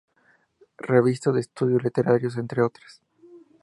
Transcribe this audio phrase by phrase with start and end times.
[0.79, 3.03] Revista de estudios literarios, entre otras.